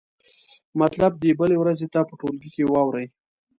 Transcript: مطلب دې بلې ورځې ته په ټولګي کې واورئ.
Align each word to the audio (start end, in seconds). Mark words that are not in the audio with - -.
مطلب 0.81 1.11
دې 1.21 1.31
بلې 1.39 1.57
ورځې 1.59 1.87
ته 1.93 1.99
په 2.07 2.13
ټولګي 2.19 2.49
کې 2.55 2.63
واورئ. 2.71 3.07